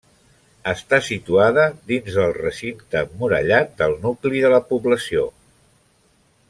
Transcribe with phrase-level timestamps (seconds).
[0.69, 5.31] Està situada dins del recinte emmurallat del nucli de la població.